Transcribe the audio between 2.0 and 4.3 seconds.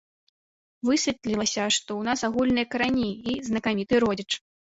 нас агульныя карані і знакаміты родзіч.